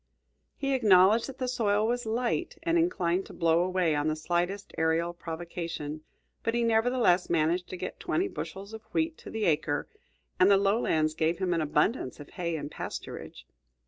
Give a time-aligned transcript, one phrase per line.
[0.57, 4.73] He acknowledged that the soil was light, and inclined to blow away on the slightest
[4.75, 6.01] aerial provocation,
[6.41, 9.87] but he nevertheless managed to get twenty bushels of wheat to the acre,
[10.39, 13.43] and the lowlands gave him an abundance of hay and pasturage.